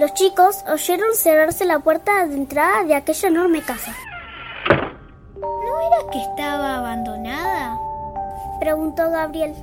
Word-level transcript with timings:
Los 0.00 0.14
chicos 0.14 0.64
oyeron 0.66 1.14
cerrarse 1.14 1.66
la 1.66 1.80
puerta 1.80 2.24
de 2.26 2.34
entrada 2.34 2.84
de 2.84 2.94
aquella 2.94 3.28
enorme 3.28 3.60
casa. 3.60 3.94
¿No 5.38 5.78
era 5.78 6.10
que 6.10 6.22
estaba 6.22 6.78
abandonada? 6.78 7.78
Preguntó 8.60 9.10
Gabriel. 9.10 9.54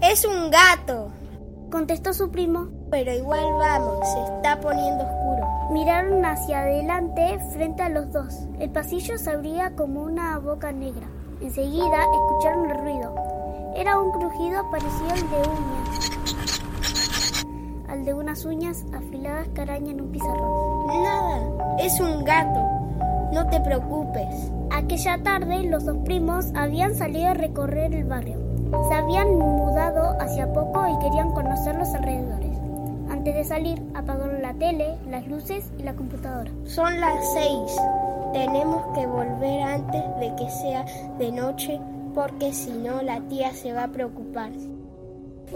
Es 0.00 0.24
un 0.24 0.50
gato, 0.50 1.12
contestó 1.70 2.12
su 2.12 2.32
primo. 2.32 2.66
Pero 2.90 3.12
igual 3.12 3.44
vamos, 3.56 3.96
se 4.12 4.24
está 4.24 4.58
poniendo 4.60 5.04
oscuro. 5.04 5.48
Miraron 5.70 6.24
hacia 6.24 6.62
adelante 6.62 7.38
frente 7.52 7.84
a 7.84 7.90
los 7.90 8.10
dos. 8.10 8.34
El 8.58 8.70
pasillo 8.70 9.16
se 9.18 9.30
abría 9.30 9.70
como 9.76 10.02
una 10.02 10.36
boca 10.40 10.72
negra. 10.72 11.06
Enseguida 11.40 12.00
escucharon 12.12 12.72
el 12.72 12.78
ruido. 12.78 13.14
Era 13.76 14.00
un 14.00 14.10
crujido 14.10 14.68
parecido 14.72 15.10
al 15.10 15.30
de 15.30 15.48
uñas. 15.48 16.13
De 18.04 18.12
unas 18.12 18.44
uñas 18.44 18.84
afiladas 18.92 19.48
que 19.48 19.62
arañan 19.62 20.00
un 20.00 20.12
pizarrón. 20.12 21.02
Nada, 21.02 21.76
es 21.78 21.98
un 22.00 22.22
gato. 22.22 22.60
No 23.32 23.48
te 23.48 23.58
preocupes. 23.60 24.52
Aquella 24.70 25.22
tarde 25.22 25.62
los 25.62 25.86
dos 25.86 25.96
primos 26.04 26.52
habían 26.54 26.94
salido 26.94 27.28
a 27.28 27.34
recorrer 27.34 27.94
el 27.94 28.04
barrio. 28.04 28.38
Se 28.88 28.94
habían 28.94 29.38
mudado 29.38 30.20
hacia 30.20 30.52
poco 30.52 30.86
y 30.86 30.98
querían 30.98 31.32
conocer 31.32 31.76
los 31.76 31.94
alrededores. 31.94 32.58
Antes 33.08 33.34
de 33.36 33.44
salir, 33.44 33.82
apagaron 33.94 34.42
la 34.42 34.52
tele, 34.52 34.98
las 35.08 35.26
luces 35.26 35.64
y 35.78 35.82
la 35.82 35.94
computadora. 35.94 36.50
Son 36.64 37.00
las 37.00 37.32
seis. 37.32 37.74
Tenemos 38.34 38.84
que 38.94 39.06
volver 39.06 39.62
antes 39.62 40.02
de 40.20 40.34
que 40.36 40.50
sea 40.50 40.84
de 41.18 41.32
noche 41.32 41.80
porque 42.14 42.52
si 42.52 42.70
no 42.70 43.00
la 43.00 43.20
tía 43.22 43.52
se 43.52 43.72
va 43.72 43.84
a 43.84 43.88
preocupar. 43.88 44.50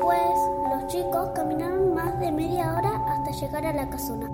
Pues 0.01 0.21
los 0.71 0.87
chicos 0.87 1.31
caminaron 1.35 1.95
más 1.95 2.19
de 2.21 2.31
media 2.31 2.75
hora 2.75 3.05
hasta 3.09 3.31
llegar 3.33 3.67
a 3.67 3.73
la 3.73 3.91
casona. 3.91 4.29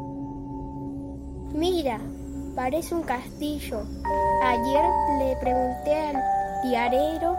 Mira, 1.55 1.99
parece 2.55 2.95
un 2.95 3.03
castillo. 3.03 3.83
Ayer 4.43 4.85
le 5.19 5.37
pregunté 5.37 6.09
al 6.09 6.23
diarero 6.69 7.37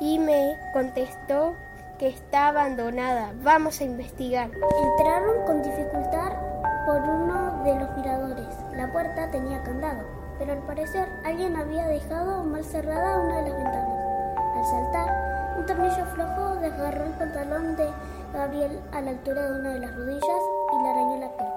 y 0.00 0.18
me 0.18 0.56
contestó 0.72 1.54
que 1.98 2.08
está 2.08 2.48
abandonada. 2.48 3.32
Vamos 3.42 3.80
a 3.80 3.84
investigar. 3.84 4.50
Entraron 4.50 5.44
con 5.44 5.62
dificultad 5.62 6.32
por 6.86 7.02
uno 7.02 7.64
de 7.64 7.74
los 7.74 7.96
miradores. 7.96 8.46
La 8.76 8.90
puerta 8.90 9.30
tenía 9.30 9.62
candado, 9.62 10.04
pero 10.38 10.52
al 10.52 10.62
parecer 10.62 11.08
alguien 11.24 11.56
había 11.56 11.86
dejado 11.86 12.44
mal 12.44 12.64
cerrada 12.64 13.20
una 13.20 13.36
de 13.42 13.50
las 13.50 13.56
ventanas. 13.56 14.07
Al 14.58 14.64
saltar, 14.64 15.54
un 15.56 15.66
tornillo 15.66 16.04
flojo 16.14 16.56
desgarró 16.56 17.04
el 17.04 17.12
pantalón 17.12 17.76
de 17.76 17.88
Gabriel 18.32 18.80
a 18.90 19.00
la 19.00 19.10
altura 19.10 19.50
de 19.50 19.60
una 19.60 19.74
de 19.74 19.78
las 19.78 19.94
rodillas 19.94 20.42
y 20.72 20.82
le 20.82 20.88
arañó 20.88 21.16
la 21.20 21.36
piel. 21.36 21.48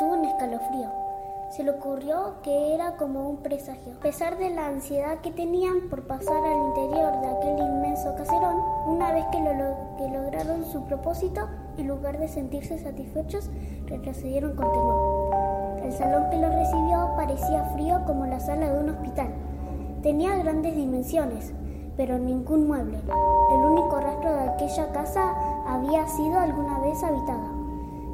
Tuvo 0.00 0.14
un 0.14 0.24
escalofrío 0.24 1.04
se 1.50 1.62
le 1.62 1.70
ocurrió 1.70 2.42
que 2.42 2.74
era 2.74 2.96
como 2.96 3.28
un 3.28 3.36
presagio. 3.36 3.92
A 3.98 4.00
pesar 4.00 4.38
de 4.38 4.50
la 4.50 4.66
ansiedad 4.66 5.20
que 5.20 5.30
tenían 5.30 5.88
por 5.88 6.04
pasar 6.04 6.44
al 6.44 6.66
interior 6.68 7.20
de 7.20 7.28
aquel 7.28 7.58
inmenso 7.60 8.12
caserón, 8.16 8.56
una 8.88 9.12
vez 9.12 9.24
que, 9.26 9.38
que 9.38 10.08
lograron 10.08 10.64
su 10.64 10.84
propósito, 10.84 11.48
en 11.76 11.86
lugar 11.86 12.18
de 12.18 12.26
sentirse 12.26 12.76
satisfechos, 12.78 13.50
retrocedieron 13.86 14.56
con 14.56 14.72
temor. 14.72 15.80
El 15.84 15.92
salón 15.92 16.28
que 16.30 16.38
los 16.38 16.52
recibió 16.52 17.12
parecía 17.14 17.62
frío 17.74 18.02
como 18.04 18.26
la 18.26 18.40
sala 18.40 18.72
de 18.72 18.80
un 18.80 18.90
hospital. 18.90 19.28
Tenía 20.02 20.34
grandes 20.36 20.74
dimensiones, 20.74 21.52
pero 21.96 22.18
ningún 22.18 22.66
mueble. 22.66 22.98
El 23.52 23.60
único 23.60 24.00
rastro 24.00 24.32
de 24.32 24.48
aquella 24.48 24.92
casa 24.92 25.34
había 25.66 26.06
sido 26.08 26.38
alguna 26.38 26.78
vez 26.80 27.02
habitada. 27.02 27.50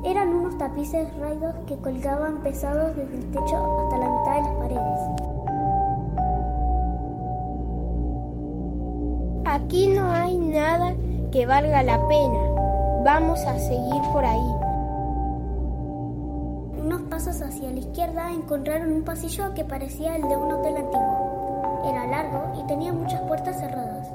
Eran 0.05 0.29
unos 0.35 0.57
tapices 0.57 1.15
raídos 1.19 1.55
que 1.67 1.77
colgaban 1.77 2.39
pesados 2.39 2.97
desde 2.97 3.17
el 3.17 3.31
techo 3.31 3.81
hasta 3.83 3.99
la 3.99 4.09
mitad 4.09 4.35
de 4.35 4.43
las 4.43 4.55
paredes. 4.55 5.01
Aquí 9.45 9.89
no 9.89 10.11
hay 10.11 10.39
nada 10.39 10.95
que 11.31 11.45
valga 11.45 11.83
la 11.83 12.07
pena. 12.09 12.39
Vamos 13.05 13.41
a 13.47 13.59
seguir 13.59 14.03
por 14.13 14.25
ahí. 14.25 14.55
Unos 16.83 17.03
pasos 17.03 17.43
hacia 17.43 17.71
la 17.71 17.81
izquierda 17.81 18.31
encontraron 18.33 18.93
un 18.93 19.03
pasillo 19.03 19.53
que 19.55 19.65
parecía 19.65 20.17
el 20.17 20.23
de 20.23 20.37
un 20.37 20.53
hotel 20.53 20.77
antiguo. 20.77 21.30
Era 21.85 22.07
largo 22.07 22.53
y 22.59 22.67
tenía 22.67 22.93
muchas 22.93 23.21
puertas 23.23 23.59
cerradas. 23.59 24.09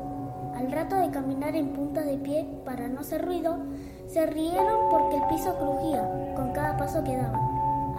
Al 0.55 0.71
rato 0.71 0.95
de 0.95 1.09
caminar 1.09 1.55
en 1.55 1.73
puntas 1.73 2.05
de 2.05 2.17
pie 2.17 2.47
para 2.63 2.87
no 2.87 3.01
hacer 3.01 3.25
ruido, 3.25 3.57
se 4.07 4.25
rieron 4.25 4.89
porque 4.89 5.17
el 5.17 5.23
piso 5.23 5.57
crujía 5.57 6.33
con 6.35 6.53
cada 6.53 6.77
paso 6.77 7.03
que 7.03 7.17
daban. 7.17 7.41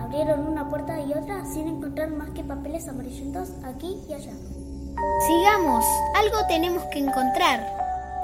Abrieron 0.01 0.47
una 0.47 0.69
puerta 0.69 1.01
y 1.01 1.13
otra 1.13 1.45
sin 1.45 1.69
encontrar 1.69 2.11
más 2.11 2.31
que 2.31 2.45
papeles 2.45 2.89
amarillentos 2.89 3.51
aquí 3.65 4.01
y 4.09 4.15
allá. 4.15 4.33
Sigamos, 5.27 5.85
algo 6.15 6.47
tenemos 6.49 6.83
que 6.85 7.01
encontrar. 7.01 7.61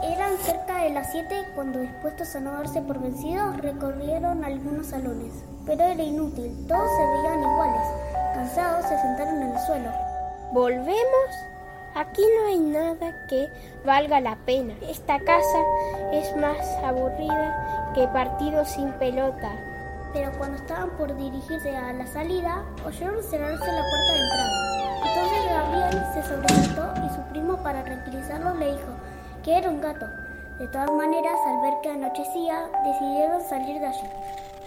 Eran 0.02 0.36
cerca 0.38 0.78
de 0.78 0.90
las 0.90 1.10
siete 1.12 1.44
cuando, 1.54 1.80
dispuestos 1.80 2.34
a 2.34 2.40
no 2.40 2.52
darse 2.52 2.80
por 2.82 3.00
vencidos, 3.00 3.56
recorrieron 3.58 4.44
algunos 4.44 4.86
salones. 4.86 5.32
Pero 5.66 5.84
era 5.84 6.02
inútil, 6.02 6.66
todos 6.66 6.88
se 6.96 7.06
veían 7.06 7.42
iguales. 7.42 7.86
Cansados, 8.34 8.86
se 8.86 8.98
sentaron 8.98 9.42
en 9.42 9.52
el 9.52 9.58
suelo. 9.60 10.11
¿Volvemos? 10.52 11.46
Aquí 11.94 12.20
no 12.36 12.48
hay 12.48 12.58
nada 12.58 13.26
que 13.26 13.50
valga 13.86 14.20
la 14.20 14.36
pena. 14.44 14.74
Esta 14.82 15.18
casa 15.18 15.58
es 16.12 16.36
más 16.36 16.58
aburrida 16.84 17.92
que 17.94 18.06
partido 18.08 18.62
sin 18.66 18.92
pelota. 18.98 19.50
Pero 20.12 20.30
cuando 20.36 20.58
estaban 20.58 20.90
por 20.98 21.16
dirigirse 21.16 21.74
a 21.74 21.94
la 21.94 22.06
salida, 22.06 22.66
oyeron 22.84 23.22
cerrarse 23.22 23.64
la 23.64 23.82
puerta 23.82 24.12
de 24.12 24.20
entrada. 24.20 24.62
Entonces 25.06 25.48
Gabriel 25.48 26.04
se 26.12 26.22
sobresaltó 26.22 27.06
y 27.06 27.14
su 27.14 27.22
primo, 27.30 27.56
para 27.62 27.82
tranquilizarlo, 27.82 28.54
le 28.56 28.72
dijo 28.72 28.92
que 29.42 29.56
era 29.56 29.70
un 29.70 29.80
gato. 29.80 30.06
De 30.58 30.68
todas 30.68 30.90
maneras, 30.90 31.38
al 31.46 31.62
ver 31.62 31.74
que 31.82 31.88
anochecía, 31.92 32.68
decidieron 32.84 33.40
salir 33.48 33.80
de 33.80 33.86
allí. 33.86 34.08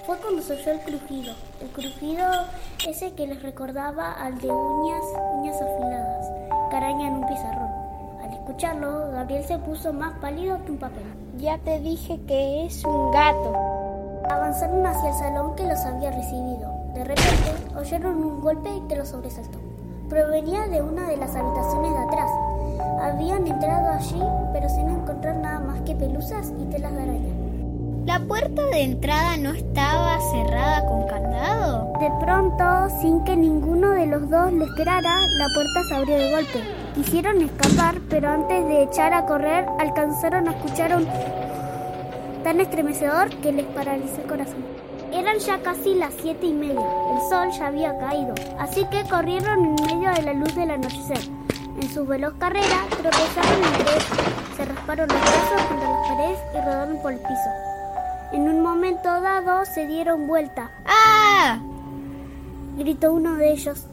Fue 0.06 0.18
cuando 0.18 0.42
se 0.42 0.54
oyó 0.54 0.72
el 0.72 0.80
crujido, 0.82 1.34
el 1.62 1.70
crujido 1.70 2.26
ese 2.88 3.14
que 3.14 3.28
les 3.28 3.42
recordaba 3.42 4.12
al 4.14 4.40
de 4.40 4.52
uñas, 4.52 5.04
uñas 5.34 5.56
afiladas 5.62 6.46
araña 6.76 7.08
en 7.08 7.16
un 7.16 7.28
pizarrón. 7.28 7.70
Al 8.22 8.34
escucharlo, 8.34 9.12
Gabriel 9.12 9.44
se 9.46 9.58
puso 9.60 9.94
más 9.94 10.14
pálido 10.20 10.64
que 10.66 10.72
un 10.72 10.78
papel. 10.78 11.04
Ya 11.38 11.58
te 11.60 11.80
dije 11.80 12.20
que 12.28 12.66
es 12.66 12.84
un 12.84 13.12
gato. 13.12 13.54
Avanzaron 14.30 14.86
hacia 14.86 15.10
el 15.10 15.16
salón 15.16 15.56
que 15.56 15.66
los 15.66 15.80
había 15.80 16.12
recibido. 16.12 16.74
De 16.94 17.04
repente, 17.04 17.54
oyeron 17.78 18.24
un 18.24 18.42
golpe 18.42 18.70
que 18.90 18.96
los 18.96 19.10
sobresaltó. 19.10 19.60
Provenía 20.10 20.68
de 20.68 20.82
una 20.82 21.08
de 21.08 21.18
las 21.18 21.36
habitaciones 21.36 21.92
de 21.92 22.00
atrás. 22.00 22.30
Habían 23.02 23.48
entrado 23.48 23.90
allí, 23.92 24.22
pero 24.54 24.70
sin 24.70 24.90
encontrar 24.90 25.36
nada 25.38 25.60
más 25.60 25.82
que 25.82 25.96
pelusas 25.96 26.52
y 26.60 26.66
telas 26.66 26.94
de 26.94 27.02
araña. 27.02 27.35
¿La 28.06 28.20
puerta 28.20 28.64
de 28.68 28.84
entrada 28.84 29.36
no 29.38 29.52
estaba 29.52 30.20
cerrada 30.32 30.86
con 30.86 31.08
candado? 31.08 31.92
De 32.00 32.12
pronto, 32.24 32.88
sin 33.02 33.24
que 33.24 33.36
ninguno 33.36 33.90
de 33.92 34.06
los 34.06 34.30
dos 34.30 34.54
les 34.54 34.70
esperara, 34.70 35.10
la 35.10 35.48
puerta 35.56 35.84
se 35.90 35.96
abrió 35.96 36.16
de 36.16 36.32
golpe. 36.32 36.64
Quisieron 36.94 37.42
escapar, 37.42 37.96
pero 38.08 38.30
antes 38.30 38.64
de 38.68 38.84
echar 38.84 39.12
a 39.12 39.26
correr, 39.26 39.66
alcanzaron 39.80 40.48
a 40.48 40.52
escuchar 40.52 40.96
un 40.96 41.08
tan 42.44 42.60
estremecedor 42.60 43.30
que 43.38 43.52
les 43.52 43.66
paralizó 43.66 44.22
el 44.22 44.28
corazón. 44.28 44.64
Eran 45.12 45.40
ya 45.40 45.58
casi 45.64 45.96
las 45.96 46.14
siete 46.22 46.46
y 46.46 46.54
media. 46.54 46.86
El 47.12 47.28
sol 47.28 47.50
ya 47.58 47.68
había 47.68 47.98
caído, 47.98 48.36
así 48.60 48.86
que 48.86 49.04
corrieron 49.10 49.66
en 49.66 49.76
medio 49.84 50.12
de 50.12 50.22
la 50.22 50.34
luz 50.34 50.54
del 50.54 50.70
anochecer. 50.70 51.28
En 51.82 51.90
su 51.90 52.06
veloz 52.06 52.36
carrera 52.36 52.86
tropezaron 52.90 53.64
entre 53.64 53.94
ellos, 53.94 54.06
se 54.56 54.66
rasparon 54.66 55.08
los 55.08 55.20
brazos 55.20 55.62
contra 55.68 55.90
las 55.90 56.08
paredes 56.08 56.40
y 56.54 56.58
rodaron 56.66 57.02
por 57.02 57.12
el 57.12 57.20
piso. 57.20 57.65
Se 59.74 59.88
dieron 59.88 60.28
vuelta. 60.28 60.72
¡Ah! 60.86 61.60
gritó 62.78 63.14
uno 63.14 63.36
de 63.36 63.52
ellos. 63.52 63.86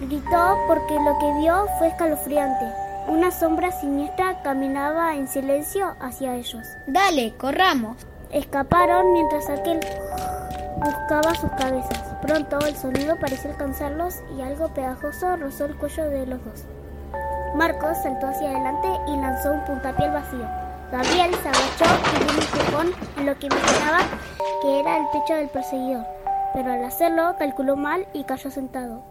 Gritó 0.00 0.58
porque 0.68 0.94
lo 0.94 1.18
que 1.18 1.40
vio 1.40 1.66
fue 1.78 1.88
escalofriante. 1.88 2.66
Una 3.08 3.30
sombra 3.30 3.72
siniestra 3.72 4.42
caminaba 4.42 5.16
en 5.16 5.28
silencio 5.28 5.94
hacia 6.00 6.34
ellos. 6.34 6.62
Dale, 6.86 7.34
corramos. 7.36 7.96
Escaparon 8.30 9.12
mientras 9.12 9.48
aquel 9.48 9.80
buscaba 10.76 11.34
sus 11.34 11.50
cabezas. 11.52 12.02
Pronto 12.22 12.58
el 12.60 12.76
sonido 12.76 13.16
pareció 13.18 13.50
alcanzarlos 13.50 14.22
y 14.36 14.42
algo 14.42 14.68
pegajoso 14.74 15.36
rozó 15.36 15.64
el 15.64 15.76
cuello 15.76 16.10
de 16.10 16.26
los 16.26 16.44
dos. 16.44 16.64
Marcos 17.54 17.96
saltó 18.02 18.26
hacia 18.26 18.50
adelante 18.50 18.88
y 19.08 19.16
lanzó 19.16 19.52
un 19.52 19.64
puntapié 19.64 20.06
al 20.06 20.12
vacío. 20.12 20.65
Gabriel 20.92 21.34
se 21.42 21.48
agachó 21.48 21.84
y 21.84 22.24
dio 22.24 22.32
un 22.32 22.42
empujón 22.42 22.94
en 23.18 23.26
lo 23.26 23.38
que 23.38 23.46
imaginaba 23.46 23.98
que 24.62 24.80
era 24.80 24.98
el 24.98 25.06
pecho 25.08 25.34
del 25.34 25.48
perseguidor, 25.48 26.06
pero 26.54 26.72
al 26.72 26.84
hacerlo 26.84 27.34
calculó 27.38 27.76
mal 27.76 28.06
y 28.12 28.24
cayó 28.24 28.50
sentado. 28.50 29.02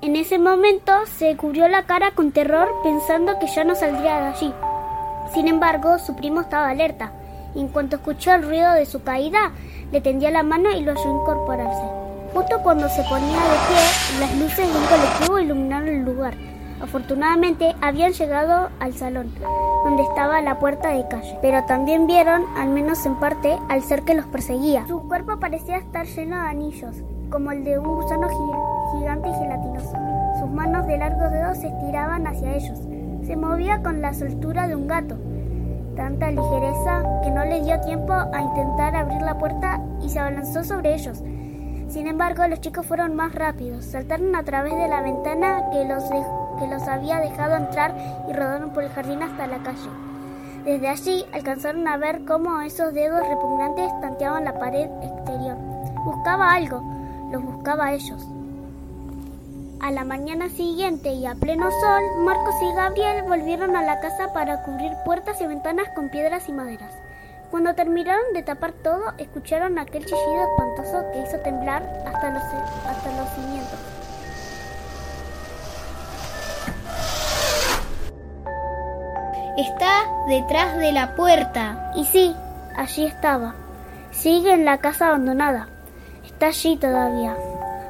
En 0.00 0.14
ese 0.14 0.38
momento 0.38 0.92
se 1.06 1.36
cubrió 1.36 1.66
la 1.66 1.82
cara 1.82 2.12
con 2.12 2.30
terror 2.30 2.68
pensando 2.84 3.38
que 3.40 3.48
ya 3.48 3.64
no 3.64 3.74
saldría 3.74 4.20
de 4.20 4.26
allí. 4.28 4.54
Sin 5.34 5.48
embargo, 5.48 5.98
su 5.98 6.14
primo 6.14 6.42
estaba 6.42 6.68
alerta 6.70 7.12
y 7.54 7.60
en 7.60 7.68
cuanto 7.68 7.96
escuchó 7.96 8.32
el 8.34 8.44
ruido 8.44 8.72
de 8.74 8.86
su 8.86 9.02
caída, 9.02 9.52
le 9.90 10.00
tendió 10.00 10.30
la 10.30 10.44
mano 10.44 10.70
y 10.70 10.82
lo 10.82 10.92
ayudó 10.92 11.22
incorporarse. 11.22 11.82
Justo 12.32 12.60
cuando 12.62 12.88
se 12.88 13.02
ponía 13.02 13.36
de 13.36 13.58
pie, 13.68 14.20
las 14.20 14.36
luces 14.36 14.72
de 14.72 14.78
un 14.78 14.86
colectivo 14.86 15.38
iluminaron 15.40 15.88
el 15.88 16.04
lugar. 16.04 16.34
Afortunadamente 16.80 17.74
habían 17.80 18.12
llegado 18.12 18.70
al 18.78 18.94
salón, 18.94 19.32
donde 19.84 20.02
estaba 20.02 20.40
la 20.40 20.58
puerta 20.58 20.90
de 20.90 21.06
calle, 21.08 21.38
pero 21.42 21.64
también 21.64 22.06
vieron, 22.06 22.44
al 22.56 22.68
menos 22.68 23.04
en 23.04 23.16
parte, 23.16 23.58
al 23.68 23.82
ser 23.82 24.02
que 24.02 24.14
los 24.14 24.26
perseguía. 24.26 24.86
Su 24.86 25.06
cuerpo 25.08 25.40
parecía 25.40 25.76
estar 25.76 26.06
lleno 26.06 26.36
de 26.36 26.48
anillos, 26.48 26.96
como 27.30 27.50
el 27.50 27.64
de 27.64 27.78
un 27.78 27.94
gusano 27.96 28.28
gigante 28.92 29.28
y 29.28 29.34
gelatinoso. 29.34 29.92
Sus 30.38 30.50
manos 30.50 30.86
de 30.86 30.98
largos 30.98 31.32
dedos 31.32 31.58
se 31.58 31.66
estiraban 31.66 32.26
hacia 32.26 32.54
ellos. 32.54 32.78
Se 33.26 33.36
movía 33.36 33.82
con 33.82 34.00
la 34.00 34.14
soltura 34.14 34.68
de 34.68 34.76
un 34.76 34.86
gato, 34.86 35.16
tanta 35.96 36.30
ligereza 36.30 37.02
que 37.22 37.30
no 37.30 37.44
le 37.44 37.60
dio 37.60 37.80
tiempo 37.80 38.12
a 38.12 38.40
intentar 38.40 38.94
abrir 38.94 39.20
la 39.20 39.36
puerta 39.36 39.80
y 40.00 40.08
se 40.08 40.20
abalanzó 40.20 40.62
sobre 40.62 40.94
ellos. 40.94 41.22
Sin 41.88 42.06
embargo, 42.06 42.46
los 42.46 42.60
chicos 42.60 42.86
fueron 42.86 43.16
más 43.16 43.34
rápidos, 43.34 43.84
saltaron 43.84 44.36
a 44.36 44.44
través 44.44 44.76
de 44.76 44.88
la 44.88 45.02
ventana 45.02 45.70
que 45.72 45.84
los, 45.84 46.04
que 46.58 46.66
los 46.66 46.82
había 46.88 47.18
dejado 47.18 47.56
entrar 47.56 47.94
y 48.28 48.32
rodaron 48.32 48.70
por 48.70 48.84
el 48.84 48.90
jardín 48.90 49.22
hasta 49.22 49.46
la 49.46 49.58
calle. 49.58 49.90
Desde 50.64 50.88
allí 50.88 51.24
alcanzaron 51.32 51.86
a 51.88 51.96
ver 51.96 52.24
cómo 52.24 52.60
esos 52.60 52.92
dedos 52.92 53.26
repugnantes 53.26 53.90
tanteaban 54.00 54.44
la 54.44 54.58
pared 54.58 54.90
exterior. 55.02 55.56
Buscaba 56.04 56.52
algo, 56.52 56.82
los 57.30 57.42
buscaba 57.42 57.86
a 57.86 57.92
ellos. 57.94 58.26
A 59.80 59.92
la 59.92 60.04
mañana 60.04 60.48
siguiente 60.48 61.12
y 61.12 61.24
a 61.24 61.34
pleno 61.34 61.70
sol, 61.70 62.02
Marcos 62.24 62.54
y 62.60 62.74
Gabriel 62.74 63.22
volvieron 63.22 63.76
a 63.76 63.82
la 63.82 64.00
casa 64.00 64.32
para 64.32 64.62
cubrir 64.64 64.92
puertas 65.04 65.40
y 65.40 65.46
ventanas 65.46 65.88
con 65.94 66.10
piedras 66.10 66.48
y 66.48 66.52
maderas. 66.52 66.92
Cuando 67.50 67.74
terminaron 67.74 68.34
de 68.34 68.42
tapar 68.42 68.72
todo, 68.72 69.14
escucharon 69.16 69.78
aquel 69.78 70.04
chillido 70.04 70.48
espantoso 70.50 71.10
que 71.12 71.22
hizo 71.22 71.38
temblar 71.40 71.82
hasta 72.04 72.30
los, 72.30 72.42
hasta 72.42 73.16
los 73.16 73.28
cimientos. 73.30 73.97
Está 79.58 80.04
detrás 80.28 80.76
de 80.76 80.92
la 80.92 81.16
puerta. 81.16 81.90
Y 81.96 82.04
sí, 82.04 82.32
allí 82.76 83.06
estaba. 83.06 83.56
Sigue 84.12 84.52
en 84.52 84.64
la 84.64 84.78
casa 84.78 85.08
abandonada. 85.08 85.66
Está 86.24 86.46
allí 86.46 86.76
todavía, 86.76 87.36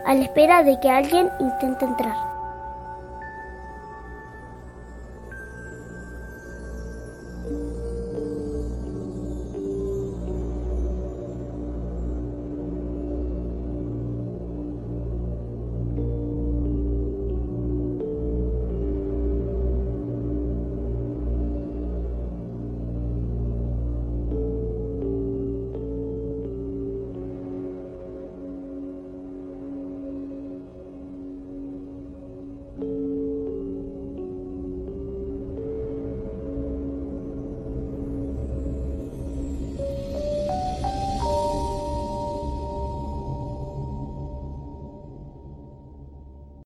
a 0.06 0.14
la 0.14 0.22
espera 0.22 0.62
de 0.62 0.80
que 0.80 0.88
alguien 0.88 1.30
intente 1.38 1.84
entrar. 1.84 2.27